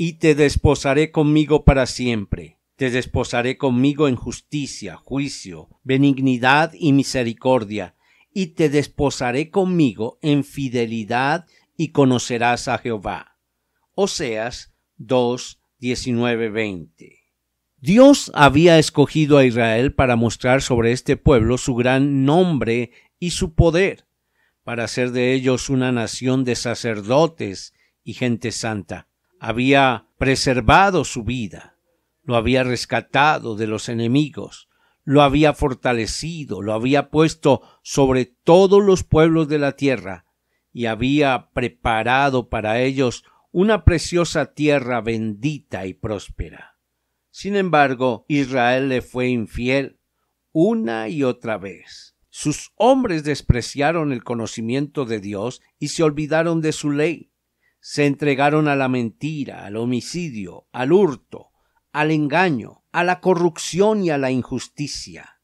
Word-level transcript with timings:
y 0.00 0.14
te 0.14 0.36
desposaré 0.36 1.10
conmigo 1.10 1.64
para 1.64 1.84
siempre. 1.86 2.60
Te 2.76 2.90
desposaré 2.90 3.58
conmigo 3.58 4.06
en 4.06 4.14
justicia, 4.14 4.96
juicio, 4.96 5.68
benignidad 5.82 6.72
y 6.72 6.92
misericordia, 6.92 7.96
y 8.32 8.54
te 8.54 8.68
desposaré 8.68 9.50
conmigo 9.50 10.20
en 10.22 10.44
fidelidad 10.44 11.46
y 11.76 11.88
conocerás 11.88 12.68
a 12.68 12.78
Jehová. 12.78 13.38
Oseas 13.94 14.72
2, 14.98 15.60
19, 15.80 16.48
20. 16.48 17.18
Dios 17.78 18.30
había 18.34 18.78
escogido 18.78 19.36
a 19.38 19.44
Israel 19.44 19.92
para 19.92 20.14
mostrar 20.14 20.62
sobre 20.62 20.92
este 20.92 21.16
pueblo 21.16 21.58
su 21.58 21.74
gran 21.74 22.24
nombre 22.24 22.92
y 23.18 23.30
su 23.30 23.54
poder, 23.54 24.06
para 24.62 24.84
hacer 24.84 25.10
de 25.10 25.32
ellos 25.32 25.68
una 25.68 25.90
nación 25.90 26.44
de 26.44 26.54
sacerdotes 26.54 27.74
y 28.04 28.14
gente 28.14 28.52
santa 28.52 29.07
había 29.40 30.06
preservado 30.18 31.04
su 31.04 31.24
vida, 31.24 31.76
lo 32.22 32.36
había 32.36 32.64
rescatado 32.64 33.56
de 33.56 33.66
los 33.66 33.88
enemigos, 33.88 34.68
lo 35.04 35.22
había 35.22 35.54
fortalecido, 35.54 36.60
lo 36.60 36.74
había 36.74 37.10
puesto 37.10 37.62
sobre 37.82 38.26
todos 38.26 38.84
los 38.84 39.04
pueblos 39.04 39.48
de 39.48 39.58
la 39.58 39.72
tierra, 39.72 40.26
y 40.72 40.86
había 40.86 41.50
preparado 41.52 42.48
para 42.48 42.80
ellos 42.80 43.24
una 43.50 43.84
preciosa 43.84 44.52
tierra 44.52 45.00
bendita 45.00 45.86
y 45.86 45.94
próspera. 45.94 46.76
Sin 47.30 47.56
embargo, 47.56 48.26
Israel 48.28 48.88
le 48.88 49.00
fue 49.00 49.28
infiel 49.28 49.98
una 50.52 51.08
y 51.08 51.24
otra 51.24 51.56
vez. 51.56 52.16
Sus 52.28 52.72
hombres 52.76 53.24
despreciaron 53.24 54.12
el 54.12 54.22
conocimiento 54.22 55.04
de 55.06 55.20
Dios 55.20 55.62
y 55.78 55.88
se 55.88 56.02
olvidaron 56.02 56.60
de 56.60 56.72
su 56.72 56.90
ley 56.90 57.32
se 57.80 58.06
entregaron 58.06 58.68
a 58.68 58.76
la 58.76 58.88
mentira, 58.88 59.64
al 59.64 59.76
homicidio, 59.76 60.66
al 60.72 60.92
hurto, 60.92 61.50
al 61.92 62.10
engaño, 62.10 62.84
a 62.92 63.04
la 63.04 63.20
corrupción 63.20 64.02
y 64.02 64.10
a 64.10 64.18
la 64.18 64.30
injusticia. 64.30 65.40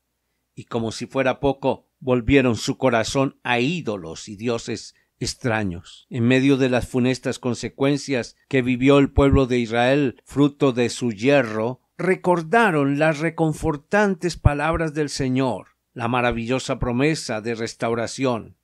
Y 0.55 0.65
como 0.65 0.93
si 0.93 1.07
fuera 1.07 1.41
poco, 1.41 1.89
volvieron 2.01 2.57
su 2.57 2.77
corazón 2.77 3.41
a 3.43 3.61
ídolos 3.61 4.29
y 4.29 4.37
dioses 4.37 4.95
extraños. 5.19 6.07
En 6.11 6.25
medio 6.25 6.57
de 6.57 6.69
las 6.69 6.87
funestas 6.87 7.39
consecuencias 7.39 8.37
que 8.49 8.63
vivió 8.63 8.99
el 8.99 9.11
pueblo 9.11 9.47
de 9.47 9.59
Israel 9.59 10.21
fruto 10.25 10.73
de 10.73 10.91
su 10.91 11.13
hierro, 11.13 11.81
recordaron 11.97 12.99
las 12.99 13.21
reconfortantes 13.21 14.37
palabras 14.37 14.95
del 14.95 15.09
Señor, 15.09 15.69
la 15.93 16.09
maravillosa 16.09 16.79
promesa 16.79 17.41
de 17.41 17.55
restauración. 17.55 18.59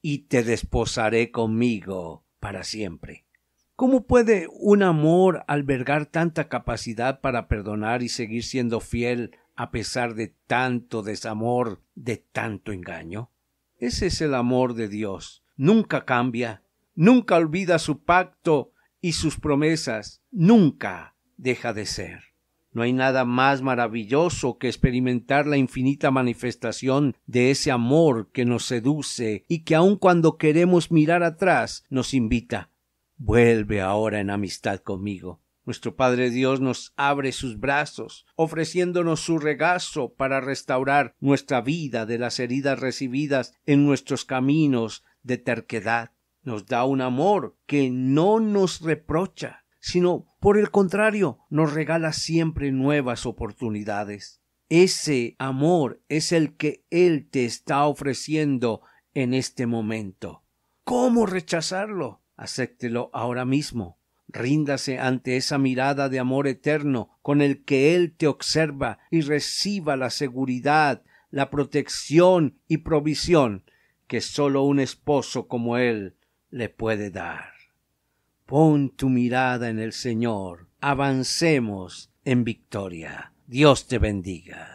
Y 0.00 0.26
te 0.26 0.42
desposaré 0.42 1.30
conmigo 1.30 2.26
para 2.42 2.64
siempre. 2.64 3.24
¿Cómo 3.76 4.04
puede 4.04 4.48
un 4.50 4.82
amor 4.82 5.44
albergar 5.46 6.06
tanta 6.06 6.48
capacidad 6.48 7.20
para 7.20 7.46
perdonar 7.46 8.02
y 8.02 8.08
seguir 8.08 8.42
siendo 8.42 8.80
fiel 8.80 9.38
a 9.54 9.70
pesar 9.70 10.14
de 10.16 10.34
tanto 10.48 11.04
desamor, 11.04 11.82
de 11.94 12.16
tanto 12.16 12.72
engaño? 12.72 13.30
Ese 13.76 14.08
es 14.08 14.20
el 14.20 14.34
amor 14.34 14.74
de 14.74 14.88
Dios. 14.88 15.44
Nunca 15.56 16.04
cambia, 16.04 16.64
nunca 16.96 17.36
olvida 17.36 17.78
su 17.78 18.02
pacto 18.02 18.72
y 19.00 19.12
sus 19.12 19.38
promesas, 19.38 20.20
nunca 20.32 21.14
deja 21.36 21.72
de 21.72 21.86
ser. 21.86 22.31
No 22.72 22.82
hay 22.82 22.92
nada 22.92 23.24
más 23.24 23.60
maravilloso 23.60 24.56
que 24.56 24.68
experimentar 24.68 25.46
la 25.46 25.58
infinita 25.58 26.10
manifestación 26.10 27.16
de 27.26 27.50
ese 27.50 27.70
amor 27.70 28.30
que 28.32 28.46
nos 28.46 28.64
seduce 28.64 29.44
y 29.46 29.64
que 29.64 29.74
aun 29.74 29.96
cuando 29.96 30.38
queremos 30.38 30.90
mirar 30.90 31.22
atrás 31.22 31.84
nos 31.90 32.14
invita. 32.14 32.70
Vuelve 33.18 33.82
ahora 33.82 34.20
en 34.20 34.30
amistad 34.30 34.80
conmigo. 34.80 35.42
Nuestro 35.64 35.94
Padre 35.94 36.30
Dios 36.30 36.60
nos 36.60 36.92
abre 36.96 37.30
sus 37.30 37.60
brazos, 37.60 38.26
ofreciéndonos 38.34 39.20
su 39.20 39.38
regazo 39.38 40.14
para 40.14 40.40
restaurar 40.40 41.14
nuestra 41.20 41.60
vida 41.60 42.04
de 42.04 42.18
las 42.18 42.40
heridas 42.40 42.80
recibidas 42.80 43.54
en 43.64 43.86
nuestros 43.86 44.24
caminos 44.24 45.04
de 45.22 45.38
terquedad. 45.38 46.10
Nos 46.42 46.66
da 46.66 46.84
un 46.84 47.00
amor 47.00 47.56
que 47.66 47.90
no 47.90 48.40
nos 48.40 48.80
reprocha, 48.80 49.64
sino 49.78 50.31
por 50.42 50.58
el 50.58 50.72
contrario, 50.72 51.38
nos 51.50 51.72
regala 51.72 52.12
siempre 52.12 52.72
nuevas 52.72 53.26
oportunidades. 53.26 54.40
Ese 54.68 55.36
amor 55.38 56.02
es 56.08 56.32
el 56.32 56.56
que 56.56 56.84
Él 56.90 57.28
te 57.30 57.44
está 57.44 57.86
ofreciendo 57.86 58.82
en 59.14 59.34
este 59.34 59.66
momento. 59.66 60.42
¿Cómo 60.82 61.26
rechazarlo? 61.26 62.22
Acéptelo 62.36 63.08
ahora 63.12 63.44
mismo. 63.44 64.00
Ríndase 64.26 64.98
ante 64.98 65.36
esa 65.36 65.58
mirada 65.58 66.08
de 66.08 66.18
amor 66.18 66.48
eterno 66.48 67.16
con 67.22 67.40
el 67.40 67.62
que 67.62 67.94
Él 67.94 68.12
te 68.16 68.26
observa 68.26 68.98
y 69.12 69.20
reciba 69.20 69.96
la 69.96 70.10
seguridad, 70.10 71.04
la 71.30 71.50
protección 71.50 72.58
y 72.66 72.78
provisión 72.78 73.62
que 74.08 74.20
sólo 74.20 74.64
un 74.64 74.80
esposo 74.80 75.46
como 75.46 75.78
Él 75.78 76.16
le 76.50 76.68
puede 76.68 77.12
dar. 77.12 77.51
Pon 78.52 78.90
tu 78.90 79.08
mirada 79.08 79.70
en 79.70 79.78
el 79.78 79.94
Señor. 79.94 80.68
Avancemos 80.82 82.10
en 82.22 82.44
victoria. 82.44 83.32
Dios 83.46 83.86
te 83.86 83.98
bendiga. 83.98 84.68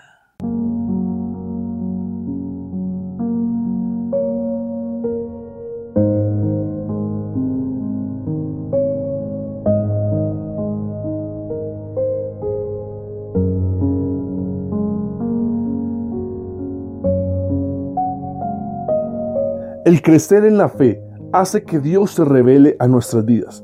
El 19.85 20.01
crecer 20.01 20.45
en 20.45 20.57
la 20.57 20.67
fe 20.67 20.99
hace 21.31 21.63
que 21.63 21.79
Dios 21.79 22.11
se 22.11 22.25
revele 22.25 22.75
a 22.79 22.87
nuestras 22.87 23.25
vidas. 23.25 23.63